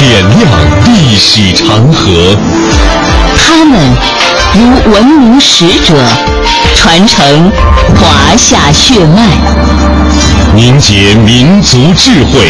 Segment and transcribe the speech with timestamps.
[0.00, 0.50] 点亮
[0.86, 2.34] 历史长河。
[3.36, 3.78] 他们
[4.54, 5.94] 如文明使者，
[6.74, 7.52] 传承
[7.96, 9.28] 华夏血脉，
[10.54, 12.48] 凝结民族智慧，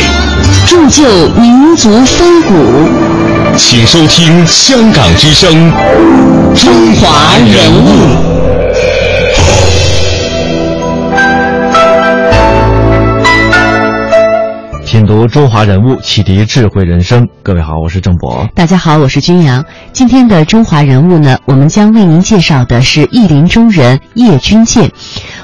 [0.64, 2.88] 铸就民族风骨。
[3.56, 5.50] 请收听《香港之声》
[6.54, 8.99] 中华人物。
[15.30, 17.26] 中华人物，启迪智慧人生。
[17.42, 18.46] 各位好，我是郑博。
[18.52, 19.64] 大家好，我是君阳。
[19.92, 24.90] 今天的中华人物呢，我们将为您介绍的是译林中人叶君健。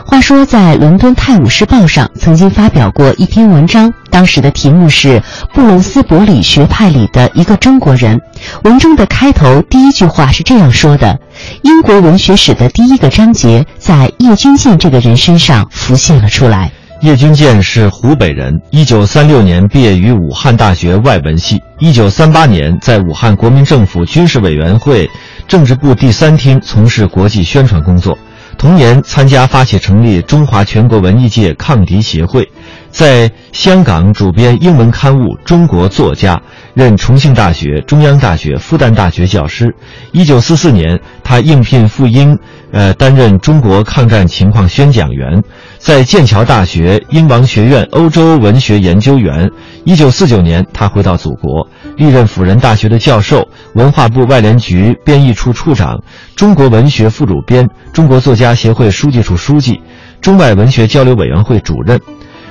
[0.05, 5.23] 话说，在伦敦《泰晤士报》上曾经发表过一篇文章，当时的题目是
[5.55, 8.21] “布伦斯伯里学派里的一个中国人”。
[8.65, 11.17] 文中的开头第一句话是这样说的
[11.63, 25.09] ：“英国文学史的第一个章节，在叶君健这个人身上浮现了出来。”叶君健是湖北人，一九三六年毕业于武汉大学外文系，一九三八年在武汉国民政府军事委员会
[25.47, 28.19] 政治部第三厅从事国际宣传工作。
[28.57, 32.51] 同年参加发起成立中华全国文艺界抗敌协会，
[32.97, 36.35] 在香港主编英文刊物《中国作家》，
[36.73, 39.71] 任重庆大学、中央大学、复旦大学教师。
[40.13, 42.39] 一九四四年，他应聘赴英，
[42.73, 45.43] 呃，担任中国抗战情况宣讲员。
[45.77, 49.51] 在剑桥大学英王学院欧洲文学研究员。
[49.85, 56.03] 一九四九年，他回到祖国，历任辅仁大学的教授、文化部外联局编译处处长、
[56.35, 59.83] 中国文学副主编、中国作家协会书记处书记、
[60.23, 62.01] 中外文学交流委员会主任。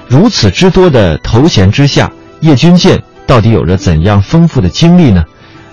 [0.08, 2.12] 如此之多的头衔之下，
[2.42, 5.24] 叶君健到底有着怎样丰富的经历呢？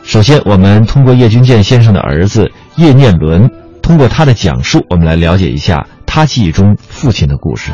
[0.05, 3.49] 首先，我们通过叶君健先生的儿子叶念伦，
[3.83, 5.87] 通过他的讲述，我们来了解一下。
[6.05, 7.71] 他记忆中父亲的故事。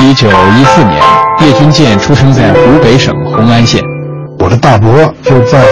[0.00, 1.02] 一九一四年，
[1.40, 3.91] 叶君健出生在湖北省红安县。
[4.42, 4.90] 我的大伯
[5.22, 5.62] 就在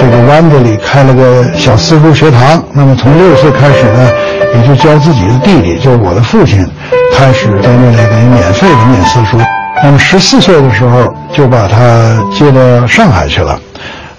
[0.00, 2.62] 这个湾子里开了个小私塾学堂。
[2.72, 4.08] 那么从六岁开始呢，
[4.54, 6.64] 也就教自己的弟弟，就是我的父亲，
[7.12, 9.36] 开始在那里给免费的念私塾。
[9.82, 13.58] 那么十四岁的时候，就把他接到上海去了。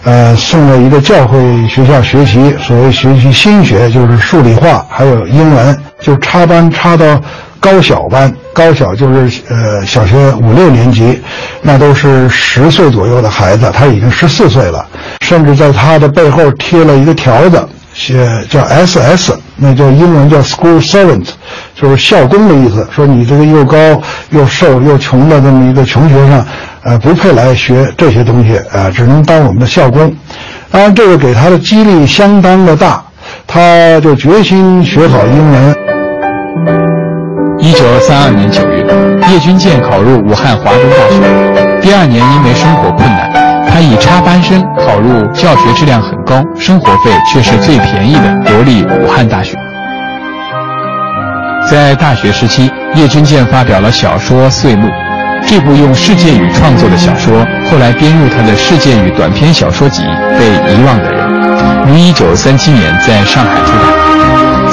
[0.03, 1.39] 呃，送到一个教会
[1.69, 7.05] 学校学习，所谓学习新学，就是数理化，还有英文，就插班插到
[7.59, 8.33] 高小班。
[8.53, 11.19] 高小就是呃小学五六年级，
[11.61, 14.85] 那都是十岁左右的孩子，他已经十四岁了，
[15.21, 21.27] 甚至在他的背后贴了一个条子，写叫 SS，那叫英文叫 School Servant，
[21.73, 22.85] 就是校工的意思。
[22.93, 23.77] 说你这个又高
[24.31, 26.45] 又瘦又穷的这么一个穷学生。
[26.81, 30.13] 呃，不配来学这些东西，呃，只能当我们的校工。
[30.71, 33.03] 当然，这个给他的激励相当的大，
[33.45, 35.88] 他就决心学好英文。
[37.61, 38.85] 一九三二年九月，
[39.31, 41.79] 叶君健考入武汉华中大学。
[41.81, 43.29] 第二年，因为生活困难，
[43.67, 49.57] 他以插班生考入教学质量很高、生活费却是最便宜的国立武汉大学。
[51.69, 54.87] 在大学时期，叶君健发表了小说《岁暮》。
[55.45, 60.03] 这部用世界语创作的小说，后来编入他的世界语短篇小说集
[60.37, 61.27] 《被遗忘的人》，
[61.89, 63.98] 于1937年在上海出版。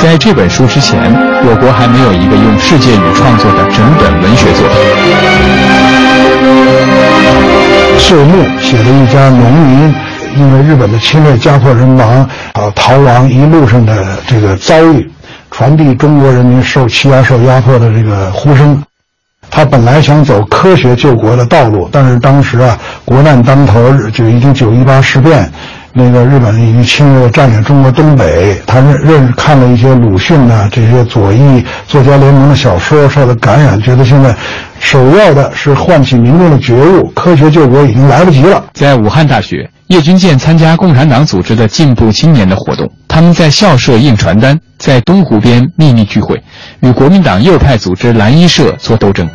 [0.03, 0.99] 在这本书之前，
[1.45, 4.77] 我国还没有一个用世界语创作的整本文学作品。
[7.99, 9.95] 岁暮写了一家农民
[10.37, 15.11] 因为日本的侵略家破人亡啊逃亡一路上的这个遭遇，
[15.51, 18.81] 传递中国人民受欺压受压迫的这个呼声。
[19.51, 25.51] 他本来想走科学救国的道路，但是当时啊，国难当头，就已经九一八事变，
[25.99, 28.61] 那个日本已经侵略占领中国东北。
[28.67, 34.37] 他认认识看了一些鲁迅呐这些左翼作家联盟的小说，受到感染，觉得现在
[34.79, 38.62] 首要的是唤起民众的觉悟，科学救国已经来不及了。
[38.75, 46.39] 在武汉大学，叶君健参加共产党组织的进步青年的活动，他们在校舍印传单，在东湖边秘密聚会，
[46.81, 49.27] 与国民党右派组织蓝衣社做斗争。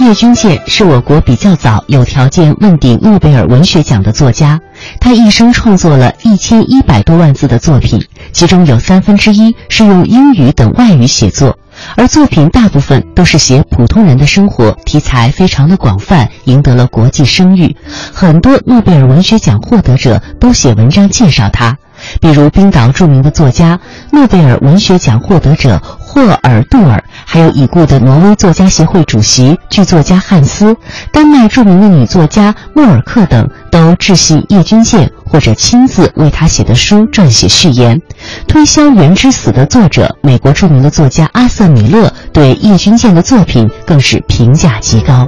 [0.00, 4.58] 叶君健是我国比较早有条件问鼎诺贝尔文学奖的作家，
[4.98, 8.02] 他一生创作了一千一百多万字的作品，
[8.32, 11.58] 其中有三分之一是用英语等外语写作，
[11.96, 17.76] 而作品大部分都是写普通人的生活，题材非常的广泛，赢得了国际声誉。
[18.14, 21.76] 很多诺贝尔文学奖获得者都写文章介绍他，
[22.22, 23.78] 比如冰岛著名的作家、
[24.10, 25.82] 诺贝尔文学奖获得者。
[26.10, 30.76] 霍尔杜尔，还有已故的挪威作家协会主席、剧作家汉斯，
[31.12, 38.00] 丹麦著名的女作家莫尔克等，都致信叶君健，或者亲自为他写的书撰写序言。
[38.48, 45.26] 推销《原之死》的作者，美国著名的作家阿瑟·米勒对叶君健的作品更是评价极高。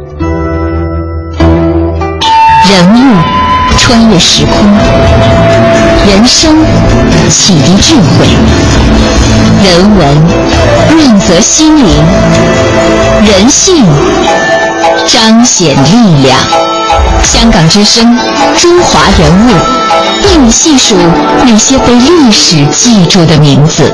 [2.68, 3.16] 人物
[3.78, 4.54] 穿越时空，
[6.04, 6.56] 人生
[7.30, 8.26] 启迪智慧，
[9.64, 10.00] 人文
[10.90, 11.86] 润泽心灵，
[13.24, 13.84] 人性
[15.06, 16.36] 彰显力量。
[17.22, 18.16] 香港之声，
[18.58, 19.52] 中华人物，
[20.26, 20.96] 为你细数
[21.44, 23.84] 那些被历史记住的名字。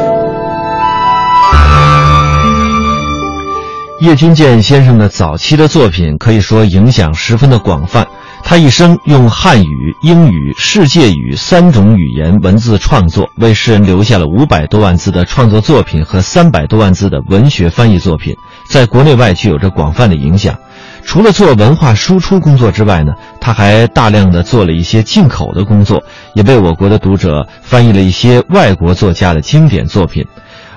[4.01, 8.07] 叶君健先生的早期的作品可以说影响十分的广泛。
[8.43, 18.35] 他一生用汉语、英语、世界语三种语言文字创作，为世人留下了五百多万字的创作作品和三百多万字的文学翻译作品，
[18.71, 20.57] 在国内外具有着广泛的影响。
[21.05, 26.03] 除了做文化输出工作之外呢，他还大量的做了一些进口的工作，
[26.35, 30.27] 也为我国的读者翻译了一些外国作家的经典作品。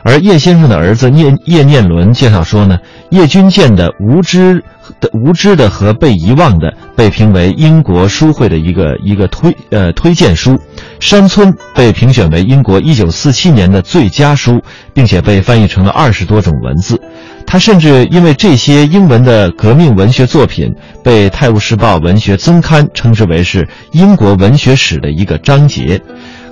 [0.03, 2.77] 而叶先生的儿子叶叶念伦介绍说呢，
[3.09, 4.55] 叶君健的《无知》
[4.99, 10.51] 的《无知的》和《被遗忘的》被评为英国书会的一个一个推呃推荐书，
[10.99, 14.61] 《山村》被评选为英国一九四七年的最佳书，
[14.93, 16.99] 并且被翻译成了二十多种文字。
[17.45, 20.73] 他甚至因为这些英文的革命文学作品，
[21.03, 26.01] 被《泰晤士报》文学增刊称之为是英国文学史的一个章节。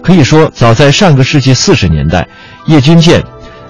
[0.01, 2.27] 可以说，早在上个世纪四十年代，
[2.67, 3.21] 叶君健。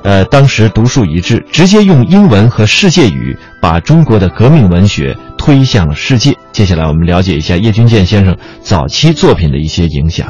[0.03, 6.33] 呃，当时独树一帜，直接用英文和世界语把中国的革命文学推向了世界。
[6.51, 10.27] 接下来，我们了解一下叶君健先生早期作品的一些影响。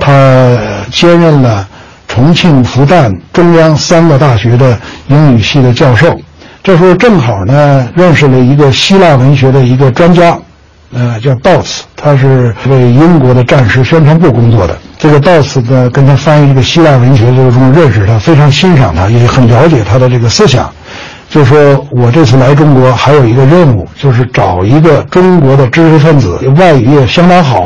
[0.00, 0.58] 他
[0.90, 1.68] 兼任了
[2.08, 4.78] 重庆、复旦、中央三个大学的
[5.08, 6.18] 英语系的教授，
[6.62, 10.36] 这时候正好呢认识了一个希腊文学的一个专家，
[10.92, 14.76] 呃，叫道斯，他是为英国的战时宣传部工作的。
[15.02, 20.72] 这个道斯呢，跟他翻译这个希腊文学过程中认识他，非常欣赏他，也很了解他的这个思想。
[21.28, 27.64] 就说我这次来中国还有一个任务，就是找一个中国的知识分子，外语也相当好，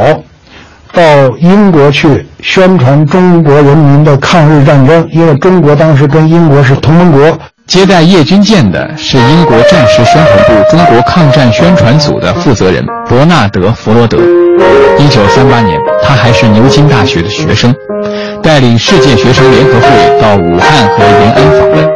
[0.94, 7.38] 到英国去宣传中国人民的抗日战争，因为中国当时跟英国是同盟国。
[7.66, 14.18] 接待叶君健的是英国战时宣传部中国抗战宣传组的负责人伯纳德·弗罗德。
[14.98, 17.74] 一九三八年，他还是牛津大学的学生，
[18.40, 21.90] 带领世界学生联合会到武汉和延安访问。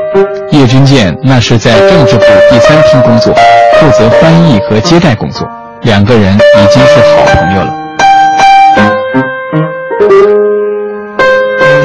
[0.50, 3.32] 叶君健那是在政治部第三厅工作，
[3.78, 5.48] 负责翻译和接待工作，
[5.82, 7.74] 两个人已经是好朋友了。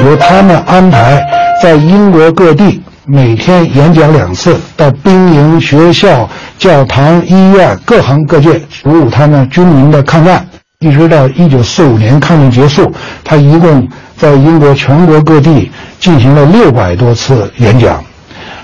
[0.04, 1.24] 由他们安排
[1.62, 2.82] 在英国各地。
[3.08, 10.44] 每天演讲两次，到兵营、学校、教堂、医院各行各界服务他们军民的抗战，
[10.80, 12.92] 一直到一九四五年抗战结束，
[13.22, 15.70] 他一共在英国全国各地
[16.00, 18.02] 进行了六百多次演讲。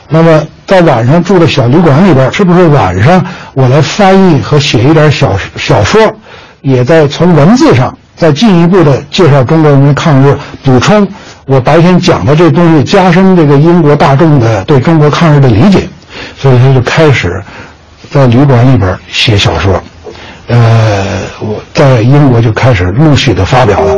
[0.08, 3.24] 那么在晚上住的小旅馆里边，是不是晚上
[3.54, 6.00] 我来翻译和写一点小小说，
[6.62, 11.06] 也在从文字上再进一步的介绍中国人民抗日，补充。
[11.46, 15.88] 我白天讲的这东西，加深这个英国大众的对中国抗日的理解，
[16.36, 17.42] 所以他就开始
[18.10, 19.82] 在旅馆里边写小说。
[20.46, 23.92] 呃，我在英国就开始陆续的发表了。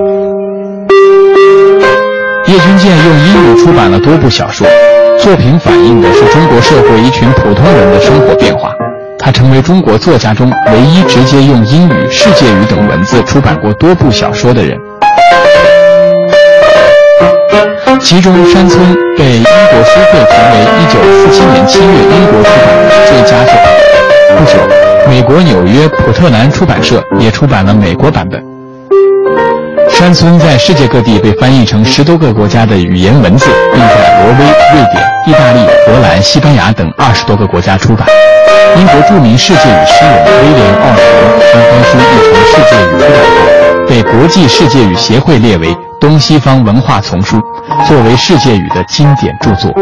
[2.47, 4.67] 叶君健用英语出版了多部小说，
[5.21, 8.71] 作品反映的是中国社会一群普通人的生活变化。
[9.19, 14.79] 他成为中国作家中唯一直接用英语、世界语等文字出版过多部小说的人。
[18.01, 18.85] 其中，《山村》
[19.17, 23.65] 被英国书会评为1947年7月英国出版的最佳作品。
[24.37, 24.59] 不久，
[25.09, 28.41] 美国纽约普特兰出版社也出版了美国版本。
[29.97, 38.07] 《山村》在世界各地被翻译成十多个国家的语言文字，并在挪威、瑞典、意大利、荷兰、西班牙等二十多个国家出版。
[38.77, 41.03] 英国著名世界语诗人威廉·奥尔德
[41.53, 45.69] 将该书译成世界语出版后，被国际世界语协会列为
[46.05, 47.41] 东西方文化丛书。
[47.89, 49.73] 作为世界语的经典著作，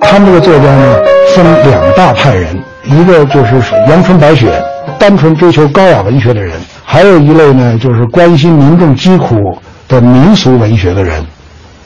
[0.00, 0.96] 他们这个作家呢，
[1.36, 4.50] 分两大派人，一个就是阳春白雪，
[4.98, 11.22] 单纯追求高雅文学的人；还有一类呢，就是关心民众疾苦的民俗文学的人。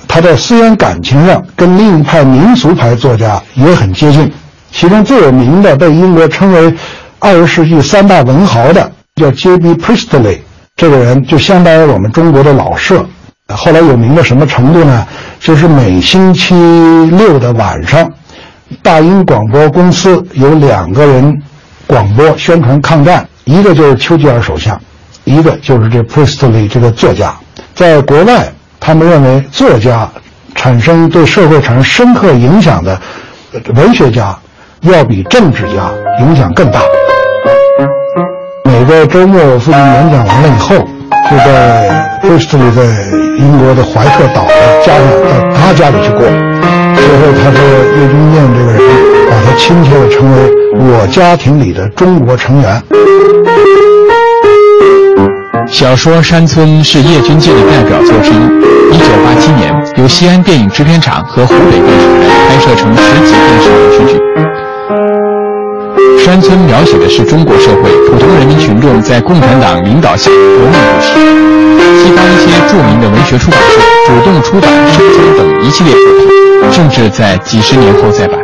[0.07, 4.33] 他在思想感情上跟另一派民俗派作家也很接近。
[4.71, 6.73] 其中最有名的，被英国称为
[7.19, 9.75] 二十世纪三大文豪的，叫 J.B.
[9.75, 10.39] Priestley，
[10.79, 13.05] 这个人就相当于我们中国的老舍。
[13.49, 15.05] 后来有名到什么程度呢？
[15.41, 16.55] 就是每星期
[17.11, 18.09] 六的晚上，
[18.81, 21.43] 大英广播公司有两个人
[21.89, 24.81] 广播宣传抗战，一个就是丘吉尔首相，
[25.25, 27.35] 一个就是这 Priestley 这个作家。
[27.75, 30.09] 在国外，他们认为作家
[30.55, 33.01] 产生对社会产生深刻影响的
[33.75, 34.39] 文学家，
[34.83, 36.81] 要比政治家影响更大。
[38.79, 40.77] 每个周末，我父亲演讲完了以后，
[41.29, 42.85] 就在贝斯利在
[43.37, 44.55] 英国的怀特岛的
[44.87, 46.21] 家里，到他家里去过。
[46.95, 47.59] 最后他说，
[47.99, 48.79] 叶君健这个人，
[49.29, 50.37] 把他亲切的称为
[50.79, 52.81] 我家庭里的中国成员。
[55.67, 58.35] 小说《山村》是叶君健的代表作之一。
[58.95, 64.19] 一九八七年，由西安电影制片厂和湖北电视台拍摄成十集电视连续剧。
[66.19, 71.15] 《山村》描写的是中国社会普通人民群众在共产党领导下革命故事。
[72.03, 78.39] 西方一些著名的文学出版社主动出版《山村》等一系列作品，甚至在几十年后再版。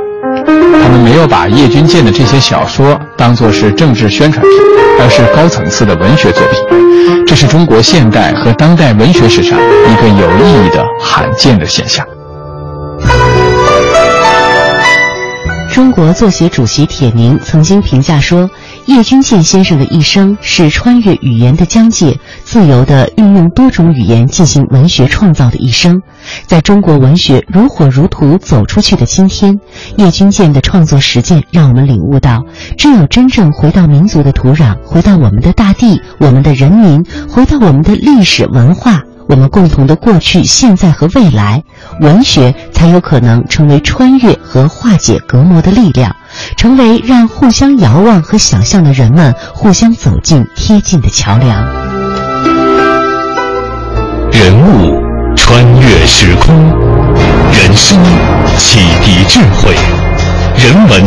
[0.82, 4.52] 他们没有把叶君健的这些小说当作是政治宣传品，
[5.00, 7.26] 而是高层次的文学作品。
[7.26, 12.04] 这是中国现代和当代文学史上一个有意义的罕见的现象。
[15.74, 18.48] 中国作协主席铁凝曾经评价说
[18.86, 26.00] ：“叶君健先生的一生是穿越语言的疆界，自由地运用多种语言进行文学创造的一生。”
[26.46, 29.58] 在中国文学如火如荼走出去的今天，
[29.96, 32.44] 叶君健的创作实践让我们领悟到：
[32.78, 39.02] 只有真正回到民族的土壤，回到我们的大地、我们的人民，回到我们的历史文化。
[39.26, 41.64] 我们共同的过去、现在和未来，
[42.00, 46.14] 文学才有可能成为穿越和化解隔膜的力量，
[46.56, 51.64] 成为让互相遥望和想象的人们互相走近、贴近的桥梁。
[54.30, 55.02] 人物
[55.36, 56.54] 穿越时空，
[57.52, 57.98] 人生
[58.58, 59.74] 启迪智慧，
[60.56, 61.02] 人文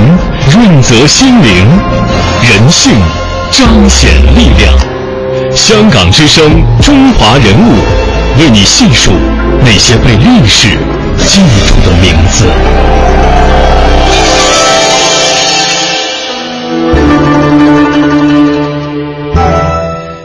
[0.49, 1.65] 润泽心灵，
[2.41, 2.93] 人性
[3.51, 4.73] 彰显力量。
[5.55, 6.43] 香港之声，
[6.81, 7.73] 中华人物。
[8.39, 9.11] 为你细数
[9.63, 10.69] 那些被历史
[11.17, 12.45] 记住的名字。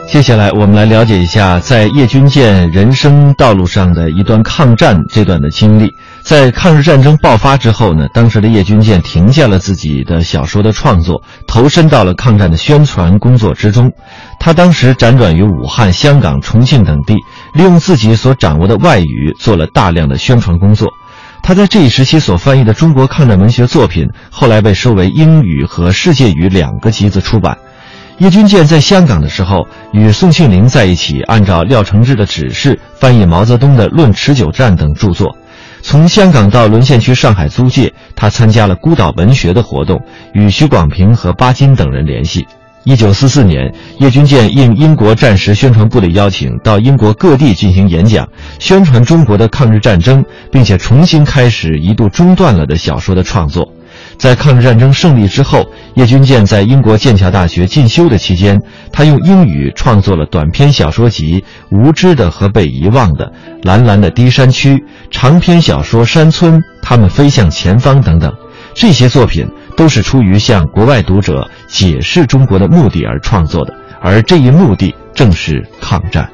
[0.08, 5.90] 接下来，我们来了解一下在叶君健人生道路上的一段抗战这段的经历。
[6.20, 13.90] 在抗日战争爆发之后呢，当时的叶君健停下了自己的小说的创作，投身到了抗战的宣传工作之中。
[14.38, 17.16] 他当时辗转于武汉、香港、重庆等地，
[17.54, 20.90] 利用自己所掌握的外语做了大量的宣传工作。
[21.42, 27.58] 他在这一时期所翻译的中国抗战文学作品，后来被收为英语和世界语两个集子出版。
[28.18, 35.36] 叶君健在香港的时候，与宋庆龄在一起，按照廖承志的指示翻译毛泽东的《论持久战》等著作。
[35.80, 40.00] 从香港到沦陷区上海租界，他参加了孤岛文学的活动，
[40.32, 42.46] 与徐广平和巴金等人联系。
[42.84, 53.72] 一九四四年，叶君健应英国战时宣传部的邀请，到英国各地进行演讲，宣传中国的抗日战争，并且重新开始一度中断了的小说的创作。
[54.18, 58.60] 在抗日战争胜利之后，叶君健在英国剑桥大学进修的期间，
[58.90, 63.26] 他用英语创作了短篇小说集《无知的和被遗忘的》
[63.62, 64.74] 《蓝蓝的低山区》
[65.10, 68.32] 长篇小说《山村》《他们飞向前方》等等。
[68.74, 69.46] 这些作品
[69.76, 76.28] 都是出于向国外读者解释中国的目的而创作的，而这一目的正是抗战。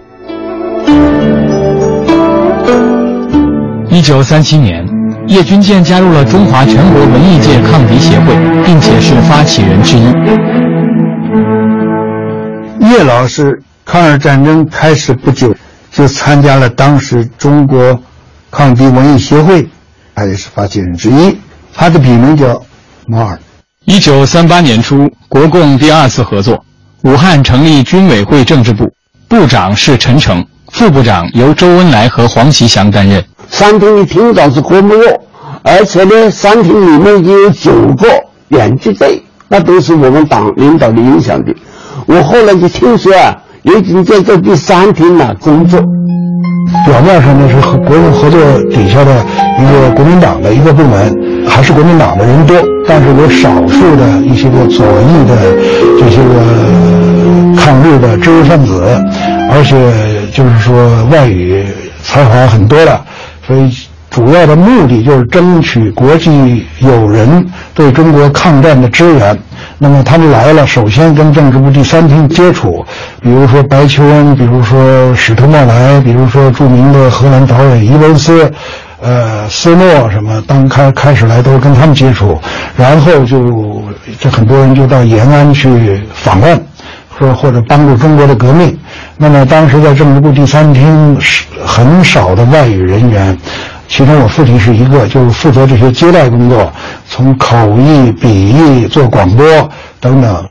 [3.90, 4.86] 一九三七年。
[5.26, 10.04] 叶君健加入了中华全国文艺界抗敌协会，并且是发起人之一。
[12.88, 15.54] 叶老师抗日战争开始不久，
[15.92, 18.00] 就参加了当时中国
[18.50, 19.68] 抗敌文艺协会，
[20.14, 21.36] 他也是发起人之一。
[21.74, 22.62] 他的笔名叫
[23.08, 23.38] 摩尔。
[23.86, 26.62] 一九三八年初，国共第二次合作，
[27.04, 28.84] 武汉成立军委会政治部，
[29.26, 33.24] 部长是陈诚，副部长由周恩来和黄其祥担任。
[33.48, 35.20] 三厅的厅长是郭沫若，
[35.62, 38.06] 而且呢，三厅里面也有九个
[38.48, 41.54] 演剧队，那都是我们党领导的影响的。
[42.04, 45.82] 我后来就听说啊，叶君健在第三厅呢工作。
[46.86, 49.24] 表面上呢是和国共合作底下的
[49.58, 52.56] 一个国民党的一个部门，还是国民党的人多，
[52.86, 55.36] 但是有少数的一些个左翼的
[55.98, 58.82] 这些个抗日的知识分子，
[59.50, 59.76] 而且
[60.32, 61.64] 就是说外语
[62.02, 63.00] 才华很多的。
[63.46, 63.70] 所以，
[64.10, 69.38] 主要的目的就是争取国际友人对中国抗战的支援。
[69.80, 72.84] 那么他们来了，首先跟政治部第三厅接触，
[73.22, 78.52] 比如说白求恩，比如说史特莫莱，比如说著名的荷兰导演伊文斯，
[79.00, 82.36] 呃，斯诺什么，当开开始来都跟他们接触，
[82.76, 83.80] 然后就
[84.18, 86.60] 这很多人就到延安去访问，
[87.16, 88.76] 说或者帮助中国的革命。
[89.16, 93.38] 那么当时在政治部第三厅是很少的外语人员，
[93.88, 96.70] 其中我父亲是一个，就是负责这些接待工作，
[97.08, 99.44] 从口译、笔译、做广播
[99.98, 100.48] 等等。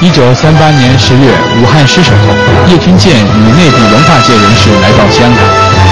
[0.00, 2.34] 一九三八年十月，武汉失守后，
[2.70, 5.42] 叶君健与内地文化界人士来到香港，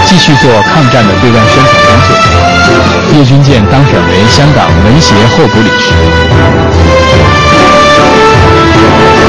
[0.06, 3.18] 继续做抗战的对外宣传工作。
[3.18, 5.94] 叶君健当选为香港文协候补理事。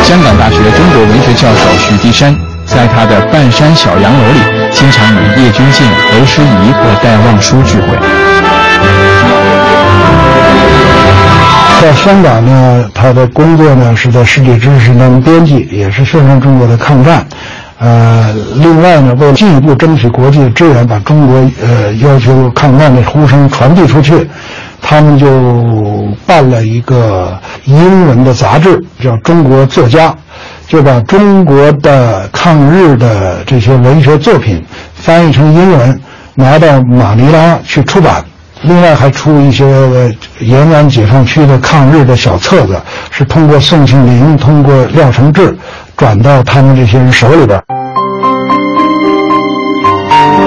[0.03, 4.39] 香港大学中国文学教授许地山，在他的半山小洋楼里，
[4.77, 7.97] 经常与叶君健、娄师仪或戴望舒聚会。
[11.81, 17.25] 在香港呢，他的工作呢是在《世界知识》当编辑，也是宣传中国的抗战。
[17.79, 24.29] 呃，另外呢，为了进一步争取国际的支援，把中国呃要求抗战的呼声传递出去，
[24.79, 30.09] 他们就办了一个英文的杂志，叫《中国作家》，
[30.67, 34.63] 就把中国的抗日的这些文学作品
[34.95, 36.01] 翻译成英文，
[36.35, 38.23] 拿到马尼拉去出版。
[38.63, 39.65] 另外还出一些
[40.39, 42.75] 延安解放区的抗日的小册子，
[43.11, 45.55] 是通过宋庆龄、通过廖承志
[45.95, 47.61] 转到他们这些人手里边。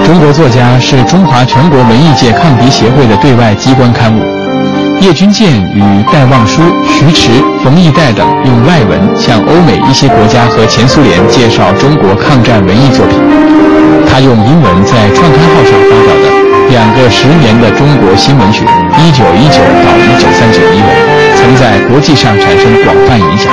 [0.05, 4.40] 中国作家是中华全国文艺界抗敌协会的对外机关刊物。
[5.01, 5.81] 叶君健与
[6.13, 7.31] 戴望舒、徐迟、
[7.63, 13.17] 冯骥岱等用外文向欧美一些国家和前苏联介绍中国抗战文艺作品。
[14.05, 16.29] 他用英文在创刊号上发表的。
[16.69, 18.61] 两个十年的中国新文学
[19.01, 20.89] （一九一九到一九三九）一文，
[21.35, 23.51] 曾在国际上产生广泛影响。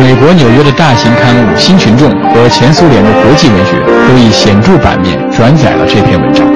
[0.00, 3.72] 美国纽约的大型刊物《新群众》和前苏联的国际文学
[4.08, 6.46] 都以显著版面转载了这篇文章。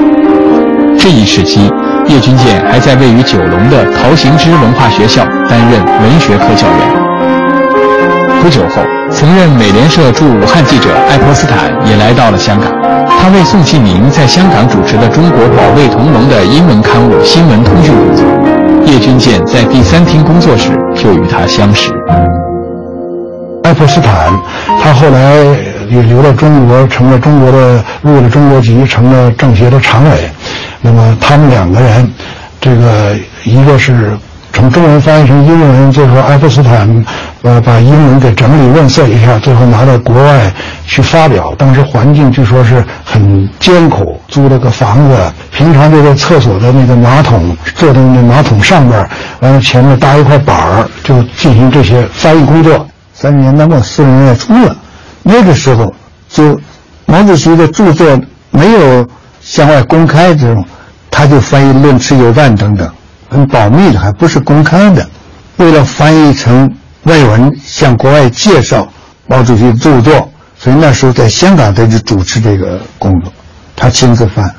[0.99, 1.71] 这一时期，
[2.11, 8.43] 叶君健还在位于九龙的陶行知文化学校担任文学科教员。
[8.43, 12.69] 不久后，曾任美联社驻武汉记者爱泼斯坦也来到了香港。
[13.07, 18.27] 他为宋庆龄在香港主持的中国保卫同盟的英文刊物《新闻通讯》工作，
[18.87, 21.93] 叶君健在第三厅工作时就与他相识。
[23.63, 24.33] 爱泼斯坦，
[24.83, 25.37] 他后来
[25.89, 30.29] 也留了中国，成了中国的入了中国籍，成了政协的常委。
[30.81, 32.13] 那么他们两个人，
[32.61, 34.17] 这个一个是。
[34.53, 37.05] 从中文翻译成英文，最后爱泼斯坦，
[37.43, 40.53] 呃，把英文给整理润色一下，最后拿到国外
[40.85, 41.55] 去发表。
[41.57, 45.17] 当时环境据说是很艰苦，租了个房子，
[45.53, 52.85] 平常就在厕所的那个马桶坐在那马桶上边，完了前面搭一块板儿，就进行这些翻译工作。
[53.15, 54.77] 三十年代末四十年代初了，
[55.23, 55.95] 那个时候
[56.29, 56.61] 就
[57.07, 59.09] 毛主席的著作没有
[59.51, 60.65] 向外公开这种，
[61.11, 62.89] 他就翻译《论持久战》等等。
[63.29, 65.05] 很保密的，还不是公开的。
[65.57, 68.89] 为了翻译成外文，向国外介绍
[69.27, 73.33] 毛主席的著作，所以那时候在香港他就主持这个工作，
[73.75, 74.55] 他亲自翻。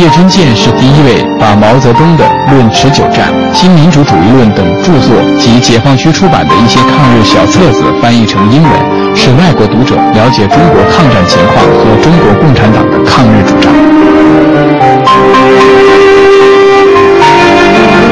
[0.00, 8.72] 叶君健是第一位把毛泽东的《论持久战》《新民主主义论》等著作及解放区出版的一些抗日小册子翻译成英文，
[9.14, 13.70] 使外国读者了解中国抗战情况和中国共产党的抗日主张。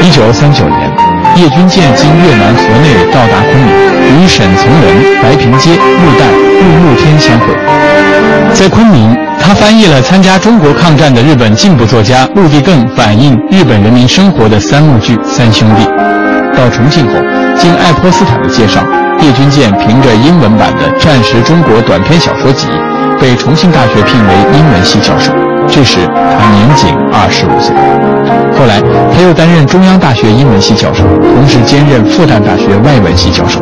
[0.03, 0.93] 一九三九年，
[1.37, 6.29] 叶君健经越南河内到达昆明，与沈从文、白平街、陆旦、
[6.61, 7.78] 陆慕天相会。
[8.53, 15.83] 在昆明，他翻译了参加中国抗战的日本进步作家陆地更反映日本人民生活的三幕剧《三兄弟》。
[16.57, 17.13] 到重庆后，
[17.57, 18.81] 经爱泼斯坦的介绍，
[19.21, 22.67] 叶君健凭着英文版的《战时中国短篇小说集》，
[23.19, 25.31] 被重庆大学聘为英文系教授。
[25.67, 27.73] 这时他年仅二十五岁。
[28.57, 28.81] 后来，
[29.15, 31.03] 他又担任中央大学英文系教授，
[31.35, 33.61] 同时兼任复旦大学外文系教授。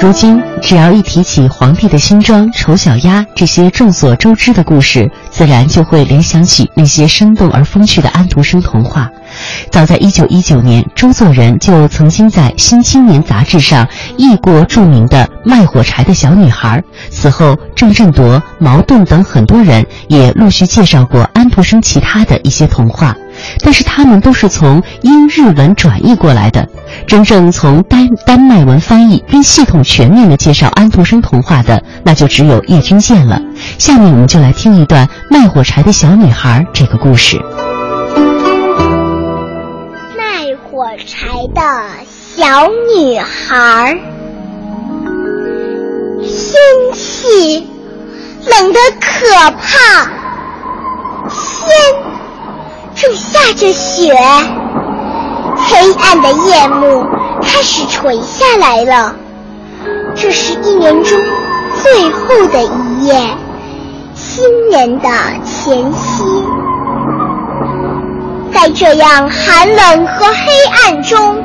[0.00, 9.10] 如今，只要一提起皇帝的新装、丑小鸭这些众所周知的故事，自然就会联想起那些生动而风趣的安徒生童话。
[9.70, 13.86] 早在1919年，周作人就曾经在《新青年》杂志上
[14.16, 16.78] 译过著名的《卖火柴的小女孩》。
[17.10, 23.14] 此后，郑振铎、茅盾等很多人也陆续介绍过安徒生其他的一些童话。
[23.64, 26.68] 但是他们都是从英日文转译过来的，
[27.06, 33.40] 真正从丹丹麦文翻译并系统全面的介绍安徒生童话的，那就只有叶君健了。
[33.78, 37.38] 下面我们就来听一段《卖火柴的小女孩》这个故事。
[40.16, 41.60] 卖火柴的
[42.08, 43.98] 小女孩，
[46.22, 46.30] 天
[46.94, 47.68] 气
[48.46, 50.06] 冷得可怕，
[51.28, 51.99] 天。
[53.40, 54.14] 下着雪，
[55.56, 57.06] 黑暗的夜幕
[57.42, 59.14] 开始垂下来了。
[60.14, 61.18] 这是一年中
[61.82, 63.18] 最后的一夜，
[64.14, 65.08] 新年的
[65.42, 66.22] 前夕。
[68.52, 71.42] 在这样寒冷和黑暗中，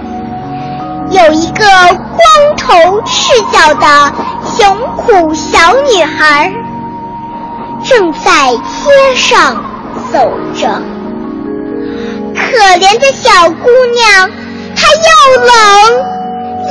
[1.11, 2.19] 有一个光
[2.57, 4.13] 头赤脚的
[4.57, 5.57] 穷苦小
[5.93, 6.51] 女孩，
[7.85, 9.63] 正在街上
[10.11, 10.81] 走着。
[12.51, 14.29] 可怜的小姑娘，
[14.75, 15.07] 她又
[15.45, 15.51] 冷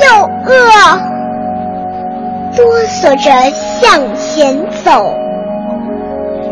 [0.01, 0.05] 又
[0.47, 0.55] 饿，
[2.55, 3.29] 哆嗦着
[3.81, 4.87] 向前走。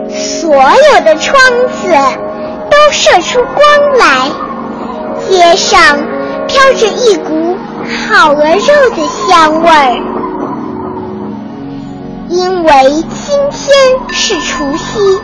[0.09, 1.33] 所有的窗
[1.69, 1.81] 子
[2.69, 3.57] 都射出光
[3.97, 4.29] 来，
[5.27, 5.97] 街上
[6.47, 7.57] 飘着一股
[8.09, 9.95] 烤鹅肉的香味儿。
[12.29, 12.71] 因为
[13.25, 13.63] 今天
[14.11, 15.21] 是除夕，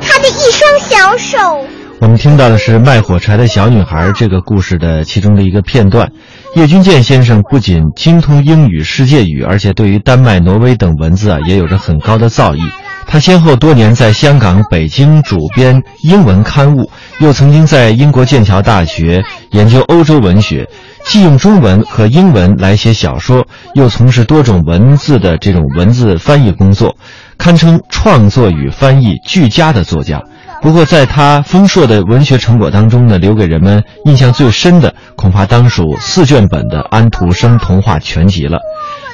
[0.00, 1.64] 她的一双小手。
[2.02, 6.10] 我们听到的是《卖火柴的小女孩》这个故事的其中的一个片段。
[6.56, 12.58] 叶君健先生不仅精通英语、世界语，而且对于丹麦、挪威等文字啊也有着很高的造诣。
[13.06, 20.68] 他先后多年在香港、北京主编英文刊物，又曾经在英国剑桥大学研究欧洲文学，
[21.04, 26.96] 既用中文和英文来写小说，又从事多种文字的这种文字翻译工作，
[27.38, 30.20] 堪称创作与翻译俱佳的作家。
[30.62, 38.60] 不过，在他丰硕的文学成果当中呢，留给人们印象最深的，恐怕当属四卷本的安徒生童话全集了。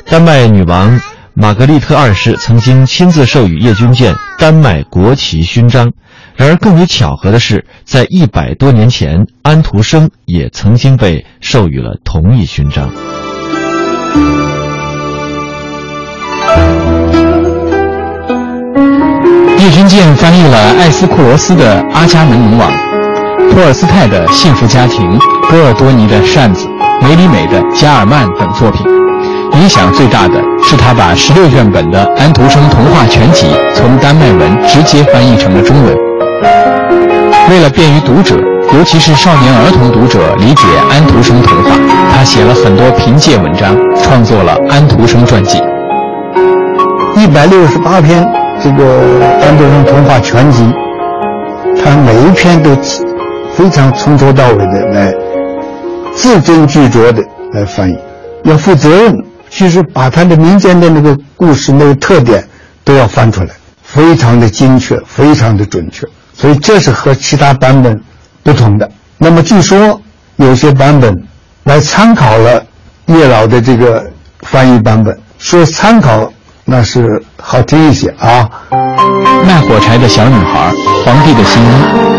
[0.04, 1.00] 丹麦女王
[1.32, 5.90] 玛格丽特二世曾经亲自授予叶君健丹麦国旗勋章。
[6.36, 12.90] 然而，更为巧合的是，在一百多年前，安徒生也曾经被授予了同一勋章。
[19.68, 22.70] 叶君健翻译了艾斯库罗斯的《阿伽门农王》，
[23.52, 26.66] 托尔斯泰的《幸福家庭》，波尔多尼的《扇子》，
[27.06, 28.86] 梅里美的《加尔曼》等作品。
[29.60, 35.94] 影响最大的是他把十六卷本的安徒生童话全集从丹麦文直接翻译成了中文。
[37.50, 38.36] 为了便于读者，
[38.72, 41.76] 尤其是少年儿童读者理解安徒生童话，
[42.16, 45.58] 他写了很多评介文章，创作了《安徒生传记》，
[47.20, 48.26] 一百六十八篇。
[48.60, 48.84] 这个
[49.40, 50.68] 安徒生童话全集，
[51.80, 52.74] 他每一篇都
[53.54, 55.14] 非常从头到尾的来
[56.16, 57.96] 字斟句酌的来翻译，
[58.44, 59.14] 要负责任。
[59.48, 62.46] 其实把他的民间的那个故事那个特点
[62.84, 63.50] 都要翻出来，
[63.82, 66.06] 非常的精确，非常的准确。
[66.34, 67.98] 所以这是和其他版本
[68.42, 68.90] 不同的。
[69.16, 70.00] 那么据说
[70.36, 71.14] 有些版本
[71.64, 72.62] 来参考了
[73.06, 74.04] 叶老的这个
[74.40, 76.30] 翻译版本，说参考。
[76.70, 78.46] 那是好听一些啊！
[79.46, 80.68] 卖火柴的小女孩，
[81.02, 81.66] 皇帝的新衣，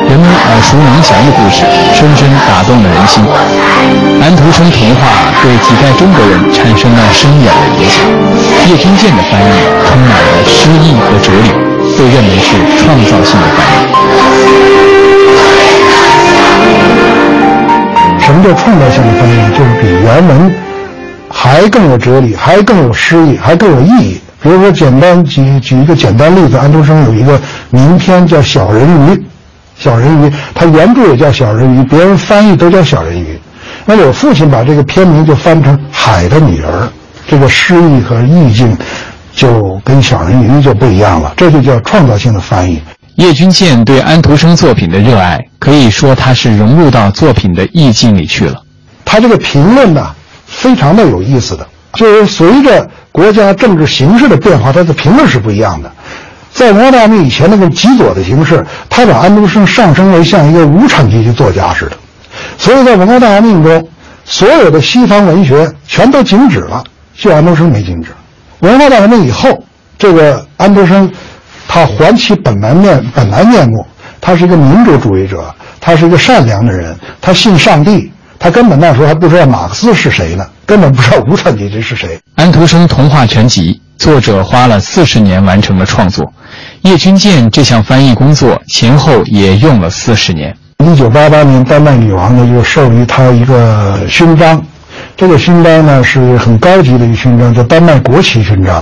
[0.09, 1.62] 人们耳熟能详的故事，
[1.93, 3.23] 深深打动了人心。
[4.19, 8.01] 安徒生童话对几代中国人产生了深远的影响。
[8.67, 9.45] 叶君健的翻译
[9.85, 11.53] 充满了诗意和哲理，
[11.95, 13.85] 被认为是创造性的翻译。
[18.19, 19.38] 什么叫创造性的翻译？
[19.55, 20.51] 就是比原文
[21.29, 24.19] 还更有哲理，还更有诗意，还更有意义。
[24.41, 27.39] 比如说，简单举举一个简单例子，安徒生有一个
[27.71, 29.12] 名篇叫《小人鱼》，
[29.78, 33.34] 小人鱼，他原著也叫《小人鱼》，别人翻译都叫《小人鱼》。
[33.86, 36.84] 那我父亲把这个片名就翻成《海的女儿》，
[37.28, 38.78] 这个诗意和意境
[39.34, 42.82] 就跟《小人鱼》就不一样了，这就叫创造性的翻译。
[43.15, 48.62] 叶君健对安徒生作品的热爱，可以说他是融入到作品的意境里去了。
[49.04, 52.89] 他这个评论呢，非常的有意思的，就是随着。
[53.12, 55.91] 国家政治形势的变化，它的评论是不一样的。
[56.52, 61.91] 在文化大革命以前，那个极左的形式，他把安徒生上升为像一个无产阶级作家似的。
[62.58, 63.88] 所以在文化大革命中，
[64.26, 66.84] 所有的西方文学全都静止了，
[67.15, 68.10] 就安徒生没静止。
[68.60, 69.63] 文化大革命以后，
[69.98, 71.12] 这个安徒生
[71.67, 73.86] 他还其本来面本来面目，
[74.19, 78.09] 他是一个民主主义者，他是一个善良的人，他信上帝，
[78.39, 82.17] 他根本那时候还不知道马克思是谁呢，根本不知道无产阶级是谁。
[82.36, 86.32] 安徒生童话全集，作者花了四十年完成了创作，
[86.84, 90.56] 叶君健这项翻译工作前后也用了四十年。
[90.86, 94.63] 一九八八年，丹麦女王呢又授予他一个勋章，
[95.17, 98.82] 这个勋章呢是很高级的一个勋章，叫丹麦国旗勋章，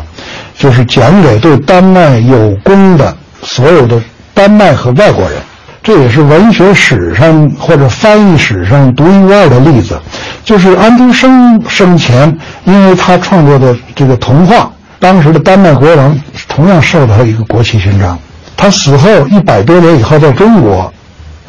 [0.55, 3.99] 就是奖给对丹麦有功的所有的
[4.35, 5.39] 丹麦和外国人。
[5.87, 9.97] 这也是文学史上或者翻译史上独一无二的例子。
[10.43, 14.69] 就是安徒生生前，因为他创作的这个童话，
[14.99, 16.19] 当时的丹麦国王
[16.49, 18.19] 同样受到一个国旗勋章。
[18.57, 20.93] 他死后一百多年以后，在中国。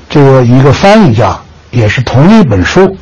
[0.08, 1.36] 这个一个翻译家
[1.72, 2.96] 也是同一本书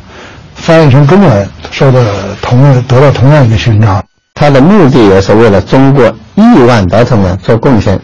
[0.55, 2.01] 翻译成中文，受到
[2.40, 4.03] 同样得到同样一个勋章。
[4.33, 6.03] 他的目的也是为了中国
[6.35, 8.01] 亿万儿童们做贡献，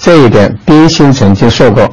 [0.00, 1.88] 这一点冰心曾经说过。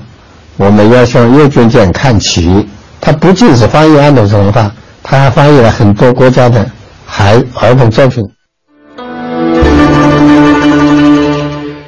[0.57, 2.65] 我们要向叶君健看齐，
[3.01, 4.71] 他不仅是翻译安徒生话，
[5.03, 6.65] 他还翻译了很多国家的
[7.05, 8.23] 孩儿童作品。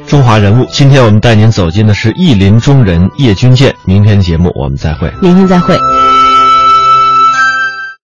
[0.06, 3.74] 中华人物，今天我们带您走进的是译林中人叶君健。
[3.86, 5.12] 明天节目我们再会。
[5.22, 5.78] 明天再会。